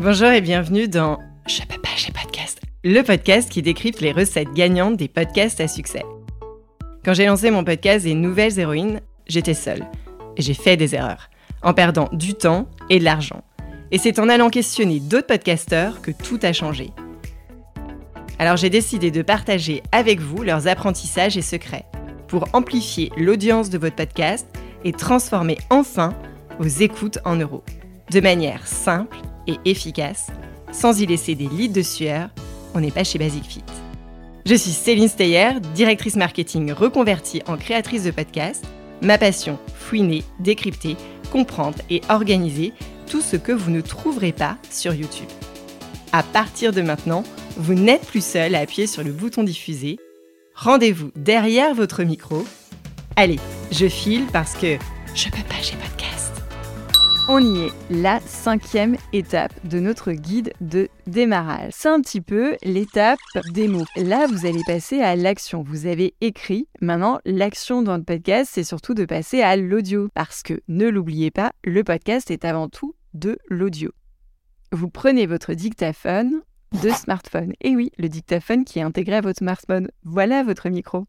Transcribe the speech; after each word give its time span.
Bonjour 0.00 0.28
et 0.28 0.40
bienvenue 0.40 0.86
dans 0.86 1.18
Je 1.48 1.60
peux 1.62 1.80
pas, 1.80 1.88
j'ai 1.96 2.12
podcast, 2.12 2.60
le 2.84 3.02
podcast 3.02 3.50
qui 3.50 3.62
décrypte 3.62 4.00
les 4.00 4.12
recettes 4.12 4.52
gagnantes 4.52 4.96
des 4.96 5.08
podcasts 5.08 5.60
à 5.60 5.66
succès. 5.66 6.04
Quand 7.04 7.14
j'ai 7.14 7.26
lancé 7.26 7.50
mon 7.50 7.64
podcast 7.64 8.04
des 8.04 8.14
nouvelles 8.14 8.60
héroïnes, 8.60 9.00
j'étais 9.26 9.54
seule 9.54 9.84
et 10.36 10.42
j'ai 10.42 10.54
fait 10.54 10.76
des 10.76 10.94
erreurs, 10.94 11.30
en 11.64 11.74
perdant 11.74 12.08
du 12.12 12.34
temps 12.34 12.68
et 12.88 13.00
de 13.00 13.04
l'argent. 13.04 13.42
Et 13.90 13.98
c'est 13.98 14.20
en 14.20 14.28
allant 14.28 14.50
questionner 14.50 15.00
d'autres 15.00 15.26
podcasteurs 15.26 16.00
que 16.00 16.12
tout 16.12 16.38
a 16.44 16.52
changé. 16.52 16.90
Alors 18.38 18.56
j'ai 18.56 18.70
décidé 18.70 19.10
de 19.10 19.22
partager 19.22 19.82
avec 19.90 20.20
vous 20.20 20.44
leurs 20.44 20.68
apprentissages 20.68 21.36
et 21.36 21.42
secrets 21.42 21.86
pour 22.28 22.46
amplifier 22.52 23.10
l'audience 23.16 23.68
de 23.68 23.78
votre 23.78 23.96
podcast 23.96 24.46
et 24.84 24.92
transformer 24.92 25.58
enfin 25.70 26.14
vos 26.60 26.68
écoutes 26.68 27.18
en 27.24 27.34
euros, 27.34 27.64
de 28.12 28.20
manière 28.20 28.64
simple 28.64 29.18
et 29.48 29.58
efficace, 29.64 30.28
sans 30.70 31.00
y 31.00 31.06
laisser 31.06 31.34
des 31.34 31.48
litres 31.48 31.74
de 31.74 31.82
sueur, 31.82 32.30
on 32.74 32.80
n'est 32.80 32.92
pas 32.92 33.02
chez 33.02 33.18
Basic 33.18 33.44
Fit. 33.44 33.64
Je 34.46 34.54
suis 34.54 34.70
Céline 34.70 35.08
Steyer, 35.08 35.60
directrice 35.74 36.16
marketing 36.16 36.72
reconvertie 36.72 37.42
en 37.46 37.56
créatrice 37.56 38.04
de 38.04 38.10
podcast. 38.10 38.64
Ma 39.02 39.18
passion, 39.18 39.58
fouiner, 39.74 40.22
décrypter, 40.40 40.96
comprendre 41.30 41.78
et 41.90 42.00
organiser 42.08 42.72
tout 43.08 43.20
ce 43.20 43.36
que 43.36 43.52
vous 43.52 43.70
ne 43.70 43.80
trouverez 43.80 44.32
pas 44.32 44.56
sur 44.70 44.94
YouTube. 44.94 45.28
À 46.12 46.22
partir 46.22 46.72
de 46.72 46.80
maintenant, 46.80 47.24
vous 47.56 47.74
n'êtes 47.74 48.06
plus 48.06 48.24
seul 48.24 48.54
à 48.54 48.60
appuyer 48.60 48.86
sur 48.86 49.02
le 49.02 49.12
bouton 49.12 49.42
diffuser. 49.42 49.98
Rendez-vous 50.54 51.10
derrière 51.14 51.74
votre 51.74 52.02
micro. 52.02 52.44
Allez, 53.16 53.38
je 53.70 53.86
file 53.86 54.24
parce 54.32 54.54
que 54.54 54.78
je 55.14 55.24
peux 55.24 55.42
pas, 55.48 55.60
j'ai 55.60 55.76
podcast. 55.76 56.07
On 57.30 57.42
y 57.42 57.66
est, 57.66 57.72
la 57.90 58.20
cinquième 58.20 58.96
étape 59.12 59.52
de 59.66 59.80
notre 59.80 60.12
guide 60.12 60.54
de 60.62 60.88
démarrage. 61.06 61.72
C'est 61.76 61.90
un 61.90 62.00
petit 62.00 62.22
peu 62.22 62.56
l'étape 62.62 63.18
des 63.52 63.68
mots. 63.68 63.84
Là, 63.96 64.26
vous 64.26 64.46
allez 64.46 64.62
passer 64.66 65.02
à 65.02 65.14
l'action. 65.14 65.62
Vous 65.62 65.84
avez 65.84 66.14
écrit. 66.22 66.68
Maintenant, 66.80 67.20
l'action 67.26 67.82
dans 67.82 67.98
le 67.98 68.02
podcast, 68.02 68.50
c'est 68.54 68.64
surtout 68.64 68.94
de 68.94 69.04
passer 69.04 69.42
à 69.42 69.56
l'audio. 69.56 70.08
Parce 70.14 70.42
que, 70.42 70.62
ne 70.68 70.88
l'oubliez 70.88 71.30
pas, 71.30 71.52
le 71.64 71.84
podcast 71.84 72.30
est 72.30 72.46
avant 72.46 72.70
tout 72.70 72.94
de 73.12 73.38
l'audio. 73.50 73.92
Vous 74.72 74.88
prenez 74.88 75.26
votre 75.26 75.52
dictaphone 75.52 76.40
de 76.82 76.88
smartphone. 76.88 77.52
Et 77.60 77.76
oui, 77.76 77.92
le 77.98 78.08
dictaphone 78.08 78.64
qui 78.64 78.78
est 78.78 78.82
intégré 78.82 79.16
à 79.16 79.20
votre 79.20 79.40
smartphone. 79.40 79.90
Voilà 80.02 80.42
votre 80.42 80.70
micro. 80.70 81.06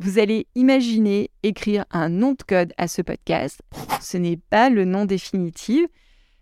Vous 0.00 0.20
allez 0.20 0.46
imaginer 0.54 1.30
écrire 1.42 1.84
un 1.90 2.08
nom 2.08 2.32
de 2.32 2.42
code 2.44 2.72
à 2.76 2.86
ce 2.86 3.02
podcast. 3.02 3.60
Ce 4.00 4.16
n'est 4.16 4.36
pas 4.36 4.70
le 4.70 4.84
nom 4.84 5.06
définitif. 5.06 5.86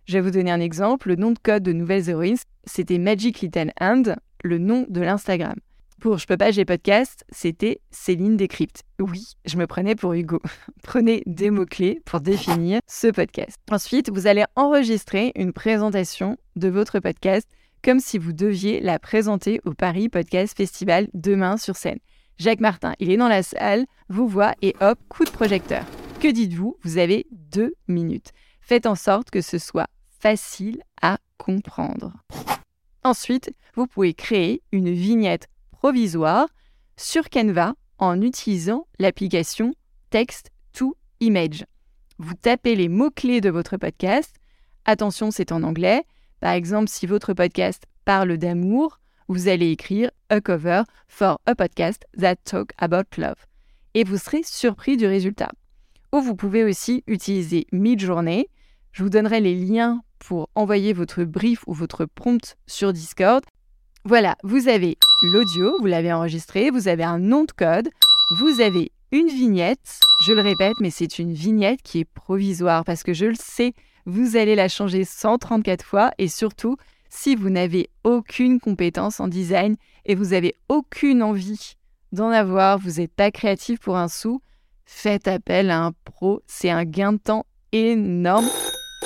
Je 0.04 0.12
vais 0.12 0.20
vous 0.20 0.30
donner 0.30 0.50
un 0.50 0.60
exemple. 0.60 1.08
Le 1.08 1.16
nom 1.16 1.30
de 1.30 1.38
code 1.38 1.62
de 1.62 1.72
Nouvelles 1.72 2.10
Héroïnes, 2.10 2.36
c'était 2.66 2.98
Magic 2.98 3.40
Little 3.40 3.72
Hand, 3.80 4.16
le 4.44 4.58
nom 4.58 4.84
de 4.90 5.00
l'Instagram. 5.00 5.56
Pour 6.00 6.18
Je 6.18 6.26
peux 6.26 6.36
pas, 6.36 6.50
j'ai 6.50 6.66
podcast, 6.66 7.24
c'était 7.30 7.80
Céline 7.90 8.36
Décrypte. 8.36 8.82
Oui, 9.00 9.24
je 9.46 9.56
me 9.56 9.66
prenais 9.66 9.94
pour 9.94 10.12
Hugo. 10.12 10.42
Prenez 10.82 11.22
des 11.24 11.48
mots-clés 11.48 12.02
pour 12.04 12.20
définir 12.20 12.80
ce 12.86 13.06
podcast. 13.06 13.56
Ensuite, 13.70 14.10
vous 14.10 14.26
allez 14.26 14.44
enregistrer 14.56 15.32
une 15.34 15.54
présentation 15.54 16.36
de 16.56 16.68
votre 16.68 17.00
podcast 17.00 17.48
comme 17.82 18.00
si 18.00 18.18
vous 18.18 18.34
deviez 18.34 18.80
la 18.80 18.98
présenter 18.98 19.62
au 19.64 19.72
Paris 19.72 20.10
Podcast 20.10 20.54
Festival 20.54 21.08
demain 21.14 21.56
sur 21.56 21.76
scène. 21.76 22.00
Jacques 22.38 22.60
Martin, 22.60 22.92
il 22.98 23.10
est 23.10 23.16
dans 23.16 23.28
la 23.28 23.42
salle, 23.42 23.86
vous 24.10 24.28
voit 24.28 24.54
et 24.60 24.74
hop, 24.80 24.98
coup 25.08 25.24
de 25.24 25.30
projecteur. 25.30 25.84
Que 26.20 26.28
dites-vous? 26.28 26.76
Vous 26.82 26.98
avez 26.98 27.26
deux 27.30 27.74
minutes. 27.88 28.32
Faites 28.60 28.84
en 28.84 28.94
sorte 28.94 29.30
que 29.30 29.40
ce 29.40 29.58
soit 29.58 29.86
facile 30.20 30.82
à 31.00 31.18
comprendre. 31.38 32.12
Ensuite, 33.04 33.52
vous 33.74 33.86
pouvez 33.86 34.12
créer 34.12 34.62
une 34.70 34.92
vignette 34.92 35.48
provisoire 35.70 36.48
sur 36.96 37.30
Canva 37.30 37.74
en 37.98 38.20
utilisant 38.20 38.86
l'application 38.98 39.74
Text 40.10 40.50
to 40.72 40.94
Image. 41.20 41.64
Vous 42.18 42.34
tapez 42.34 42.74
les 42.74 42.88
mots-clés 42.88 43.40
de 43.40 43.50
votre 43.50 43.78
podcast. 43.78 44.34
Attention, 44.84 45.30
c'est 45.30 45.52
en 45.52 45.62
anglais. 45.62 46.04
Par 46.40 46.52
exemple, 46.52 46.88
si 46.90 47.06
votre 47.06 47.32
podcast 47.32 47.84
parle 48.04 48.36
d'amour, 48.36 49.00
vous 49.28 49.48
allez 49.48 49.70
écrire 49.70 50.10
A 50.28 50.40
cover 50.40 50.82
for 51.08 51.40
a 51.46 51.54
podcast 51.54 52.04
that 52.18 52.36
talk 52.44 52.72
about 52.78 53.04
love. 53.16 53.46
Et 53.94 54.04
vous 54.04 54.18
serez 54.18 54.42
surpris 54.44 54.96
du 54.96 55.06
résultat. 55.06 55.50
Ou 56.12 56.20
vous 56.20 56.36
pouvez 56.36 56.64
aussi 56.64 57.02
utiliser 57.06 57.66
Midjourney. 57.72 58.48
Je 58.92 59.02
vous 59.02 59.10
donnerai 59.10 59.40
les 59.40 59.54
liens 59.54 60.02
pour 60.18 60.48
envoyer 60.54 60.92
votre 60.92 61.24
brief 61.24 61.62
ou 61.66 61.74
votre 61.74 62.04
prompt 62.04 62.56
sur 62.66 62.92
Discord. 62.92 63.44
Voilà, 64.04 64.36
vous 64.44 64.68
avez 64.68 64.96
l'audio, 65.22 65.76
vous 65.80 65.86
l'avez 65.86 66.12
enregistré, 66.12 66.70
vous 66.70 66.88
avez 66.88 67.04
un 67.04 67.18
nom 67.18 67.44
de 67.44 67.52
code, 67.52 67.90
vous 68.38 68.60
avez 68.60 68.92
une 69.12 69.28
vignette. 69.28 70.00
Je 70.26 70.32
le 70.32 70.40
répète, 70.40 70.76
mais 70.80 70.90
c'est 70.90 71.18
une 71.18 71.32
vignette 71.32 71.82
qui 71.82 72.00
est 72.00 72.04
provisoire 72.04 72.84
parce 72.84 73.02
que 73.02 73.12
je 73.12 73.26
le 73.26 73.34
sais, 73.34 73.74
vous 74.04 74.36
allez 74.36 74.54
la 74.54 74.68
changer 74.68 75.04
134 75.04 75.84
fois 75.84 76.12
et 76.18 76.28
surtout, 76.28 76.76
si 77.08 77.34
vous 77.34 77.50
n'avez 77.50 77.90
aucune 78.04 78.60
compétence 78.60 79.20
en 79.20 79.28
design 79.28 79.76
et 80.04 80.14
vous 80.14 80.32
avez 80.32 80.54
aucune 80.68 81.22
envie 81.22 81.76
d'en 82.12 82.30
avoir, 82.30 82.78
vous 82.78 83.00
n'êtes 83.00 83.12
pas 83.12 83.30
créatif 83.30 83.80
pour 83.80 83.96
un 83.96 84.08
sou, 84.08 84.40
faites 84.84 85.28
appel 85.28 85.70
à 85.70 85.82
un 85.84 85.92
pro, 86.04 86.42
c'est 86.46 86.70
un 86.70 86.84
gain 86.84 87.12
de 87.14 87.18
temps 87.18 87.46
énorme. 87.72 88.48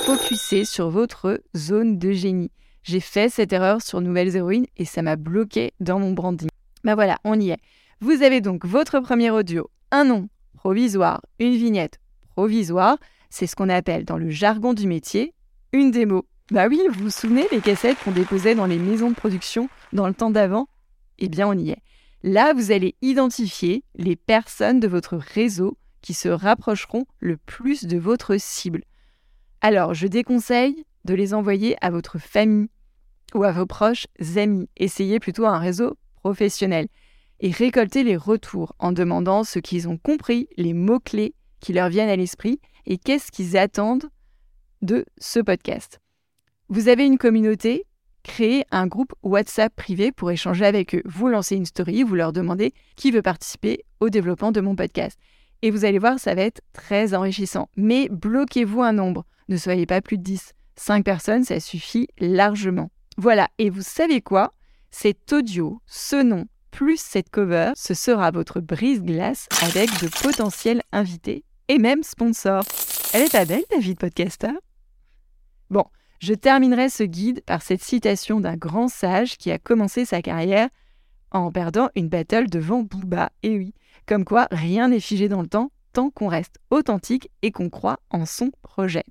Focussez 0.05 0.65
sur 0.65 0.91
votre 0.91 1.43
zone 1.57 1.99
de 1.99 2.13
génie. 2.13 2.51
J'ai 2.83 3.01
fait 3.01 3.29
cette 3.29 3.53
erreur 3.53 3.83
sur 3.83 4.01
Nouvelles 4.01 4.37
Héroïnes 4.37 4.67
et 4.77 4.85
ça 4.85 5.03
m'a 5.03 5.17
bloqué 5.17 5.73
dans 5.81 5.99
mon 5.99 6.13
branding. 6.13 6.49
Ben 6.85 6.95
voilà, 6.95 7.19
on 7.25 7.39
y 7.39 7.51
est. 7.51 7.61
Vous 8.01 8.23
avez 8.23 8.41
donc 8.41 8.65
votre 8.65 9.01
premier 9.01 9.31
audio, 9.31 9.71
un 9.91 10.05
nom 10.05 10.29
provisoire, 10.55 11.21
une 11.39 11.55
vignette 11.55 12.01
provisoire. 12.35 12.97
C'est 13.29 13.47
ce 13.47 13.55
qu'on 13.55 13.69
appelle 13.69 14.05
dans 14.05 14.17
le 14.17 14.31
jargon 14.31 14.73
du 14.73 14.87
métier 14.87 15.35
une 15.73 15.91
démo. 15.91 16.27
Bah 16.51 16.67
oui, 16.67 16.81
vous 16.91 17.05
vous 17.05 17.11
souvenez 17.11 17.47
les 17.53 17.61
cassettes 17.61 17.99
qu'on 18.03 18.11
déposait 18.11 18.57
dans 18.57 18.67
les 18.67 18.79
maisons 18.79 19.11
de 19.11 19.15
production 19.15 19.69
dans 19.93 20.09
le 20.09 20.15
temps 20.15 20.31
d'avant? 20.31 20.69
Eh 21.21 21.29
bien, 21.29 21.47
on 21.47 21.57
y 21.57 21.71
est. 21.71 21.83
Là, 22.25 22.55
vous 22.55 22.73
allez 22.73 22.97
identifier 23.03 23.85
les 23.95 24.17
personnes 24.17 24.81
de 24.81 24.89
votre 24.89 25.17
réseau 25.17 25.79
qui 26.03 26.13
se 26.13 26.29
rapprocheront 26.29 27.07
le 27.21 27.37
plus 27.37 27.85
de 27.85 27.99
votre 27.99 28.37
cible. 28.37 28.83
Alors, 29.61 29.95
je 29.95 30.09
déconseille 30.09 30.85
de 31.05 31.15
les 31.15 31.35
envoyer 31.35 31.77
à 31.83 31.91
votre 31.91 32.19
famille 32.19 32.69
ou 33.33 33.45
à 33.45 33.53
vos 33.53 33.67
proches 33.67 34.09
amis. 34.35 34.69
Essayez 34.77 35.21
plutôt 35.21 35.47
un 35.47 35.59
réseau 35.59 35.99
professionnel 36.17 36.89
et 37.39 37.53
récoltez 37.53 38.03
les 38.03 38.17
retours 38.17 38.75
en 38.81 38.91
demandant 38.91 39.45
ce 39.45 39.61
qu'ils 39.61 39.89
ont 39.89 39.99
compris, 39.99 40.49
les 40.57 40.75
mots-clés 40.75 41.37
qui 41.61 41.73
leur 41.75 41.91
viennent 41.91 42.09
à 42.09 42.17
l'esprit 42.17 42.61
et 42.87 42.99
qu'est-ce 42.99 43.31
qu'ils 43.31 43.57
attendent 43.57 44.11
de 44.83 45.05
ce 45.19 45.39
podcast. 45.39 46.01
Vous 46.73 46.87
avez 46.87 47.05
une 47.05 47.19
communauté, 47.19 47.85
créez 48.23 48.65
un 48.71 48.87
groupe 48.87 49.13
WhatsApp 49.25 49.75
privé 49.75 50.13
pour 50.13 50.31
échanger 50.31 50.65
avec 50.65 50.95
eux. 50.95 51.03
Vous 51.05 51.27
lancez 51.27 51.57
une 51.57 51.67
story, 51.67 52.05
vous 52.05 52.15
leur 52.15 52.33
demandez 52.33 52.73
qui 52.95 53.11
veut 53.11 53.23
participer 53.23 53.85
au 53.99 54.09
développement 54.09 54.53
de 54.53 54.61
mon 54.61 54.77
podcast. 54.77 55.19
Et 55.63 55.73
vous 55.73 55.85
allez 55.85 55.99
voir, 55.99 56.21
ça 56.21 56.37
va 56.37 56.43
être 56.43 56.61
très 56.73 57.13
enrichissant. 57.13 57.69
Mais 57.77 58.09
bloquez-vous 58.09 58.83
un 58.83 58.93
nombre. 58.93 59.27
Ne 59.49 59.57
soyez 59.57 59.85
pas 59.85 60.01
plus 60.01 60.17
de 60.17 60.23
10. 60.23 60.53
5 60.77 61.05
personnes, 61.05 61.43
ça 61.43 61.59
suffit 61.59 62.07
largement. 62.21 62.93
Voilà, 63.17 63.49
et 63.59 63.69
vous 63.69 63.83
savez 63.83 64.21
quoi? 64.21 64.53
Cet 64.93 65.33
audio, 65.33 65.83
ce 65.87 66.23
nom, 66.23 66.47
plus 66.71 67.01
cette 67.01 67.31
cover, 67.31 67.73
ce 67.75 67.95
sera 67.95 68.31
votre 68.31 68.61
brise-glace 68.61 69.49
avec 69.65 69.91
de 70.01 70.09
potentiels 70.23 70.83
invités 70.93 71.43
et 71.67 71.79
même 71.79 72.05
sponsors. 72.05 72.65
Elle 73.13 73.23
est 73.23 73.33
pas 73.33 73.45
belle 73.45 73.65
de 73.73 73.95
podcaster 73.95 74.53
Bon, 75.69 75.85
je 76.21 76.35
terminerai 76.35 76.91
ce 76.91 77.03
guide 77.03 77.43
par 77.43 77.63
cette 77.63 77.83
citation 77.83 78.41
d'un 78.41 78.57
grand 78.57 78.89
sage 78.89 79.39
qui 79.39 79.51
a 79.51 79.59
commencé 79.59 80.05
sa 80.05 80.23
carrière 80.23 80.69
en 81.33 81.51
perdant 81.51 81.89
une 81.97 82.09
battle 82.09 82.49
devant 82.49 82.83
Booba. 82.83 83.33
Et 83.43 83.57
oui, 83.57 83.75
comme 84.07 84.25
quoi 84.25 84.47
rien 84.51 84.89
n'est 84.89 85.01
figé 85.01 85.29
dans 85.29 85.41
le 85.41 85.49
temps 85.49 85.73
tant 85.93 86.11
qu'on 86.11 86.29
reste 86.29 86.57
authentique 86.71 87.31
et 87.43 87.51
qu'on 87.51 87.71
croit 87.71 87.99
en 88.11 88.27
son 88.27 88.51
projet. 88.63 89.05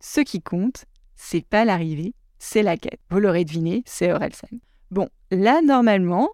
Ce 0.00 0.20
qui 0.20 0.40
compte, 0.40 0.84
c'est 1.16 1.44
pas 1.46 1.64
l'arrivée, 1.64 2.14
c'est 2.38 2.62
la 2.62 2.76
quête. 2.76 3.00
Vous 3.10 3.18
l'aurez 3.18 3.44
deviné, 3.44 3.82
c'est 3.84 4.12
Orelsan. 4.12 4.48
Bon, 4.90 5.08
là, 5.30 5.60
normalement, 5.60 6.30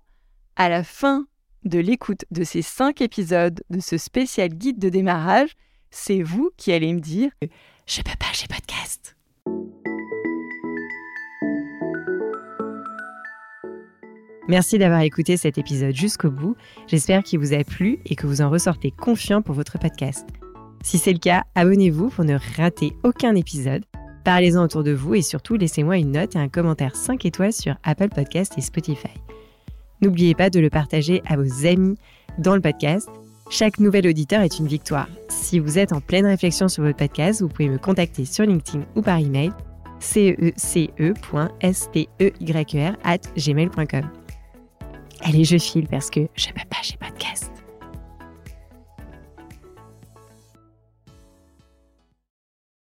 à 0.56 0.68
la 0.68 0.84
fin 0.84 1.26
de 1.64 1.78
l'écoute 1.78 2.24
de 2.30 2.44
ces 2.44 2.62
cinq 2.62 3.00
épisodes 3.00 3.62
de 3.70 3.80
ce 3.80 3.96
spécial 3.96 4.50
guide 4.50 4.78
de 4.78 4.90
démarrage, 4.90 5.50
c'est 5.90 6.22
vous 6.22 6.50
qui 6.56 6.72
allez 6.72 6.92
me 6.92 7.00
dire 7.00 7.30
Je 7.86 8.02
peux 8.02 8.16
pas, 8.18 8.32
j'ai 8.32 8.46
podcast. 8.46 9.17
Merci 14.48 14.78
d'avoir 14.78 15.02
écouté 15.02 15.36
cet 15.36 15.58
épisode 15.58 15.94
jusqu'au 15.94 16.30
bout. 16.30 16.56
J'espère 16.86 17.22
qu'il 17.22 17.38
vous 17.38 17.52
a 17.52 17.62
plu 17.64 17.98
et 18.06 18.16
que 18.16 18.26
vous 18.26 18.40
en 18.40 18.50
ressortez 18.50 18.90
confiant 18.90 19.42
pour 19.42 19.54
votre 19.54 19.78
podcast. 19.78 20.26
Si 20.82 20.98
c'est 20.98 21.12
le 21.12 21.18
cas, 21.18 21.44
abonnez-vous 21.54 22.08
pour 22.08 22.24
ne 22.24 22.38
rater 22.56 22.92
aucun 23.02 23.34
épisode 23.34 23.84
Parlez-en 24.28 24.62
autour 24.62 24.84
de 24.84 24.92
vous 24.92 25.14
et 25.14 25.22
surtout 25.22 25.56
laissez-moi 25.56 25.96
une 25.96 26.12
note 26.12 26.36
et 26.36 26.38
un 26.38 26.50
commentaire 26.50 26.94
5 26.96 27.24
étoiles 27.24 27.54
sur 27.54 27.76
Apple 27.82 28.10
Podcast 28.10 28.52
et 28.58 28.60
Spotify. 28.60 29.14
N'oubliez 30.02 30.34
pas 30.34 30.50
de 30.50 30.60
le 30.60 30.68
partager 30.68 31.22
à 31.26 31.36
vos 31.36 31.66
amis 31.66 31.96
dans 32.36 32.54
le 32.54 32.60
podcast. 32.60 33.08
Chaque 33.48 33.80
nouvel 33.80 34.06
auditeur 34.06 34.42
est 34.42 34.58
une 34.58 34.66
victoire. 34.66 35.08
Si 35.30 35.58
vous 35.58 35.78
êtes 35.78 35.94
en 35.94 36.02
pleine 36.02 36.26
réflexion 36.26 36.68
sur 36.68 36.82
votre 36.84 36.98
podcast, 36.98 37.40
vous 37.40 37.48
pouvez 37.48 37.70
me 37.70 37.78
contacter 37.78 38.26
sur 38.26 38.44
LinkedIn 38.44 38.84
ou 38.96 39.00
par 39.00 39.18
email 39.18 39.50
cece.steyr 39.98 41.08
gmail.com. 43.34 44.10
Allez, 45.22 45.44
je 45.44 45.58
file 45.58 45.86
parce 45.88 46.10
que 46.10 46.20
je 46.36 46.48
peux 46.48 46.68
pas, 46.68 46.76
j'ai 46.82 46.96
pas 46.96 47.07